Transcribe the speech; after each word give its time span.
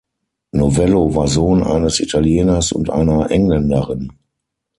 Novello 0.53 1.13
war 1.13 1.27
Sohn 1.27 1.61
eines 1.61 1.99
Italieners 1.99 2.71
und 2.71 2.89
einer 2.89 3.29
Engländerin. 3.29 4.11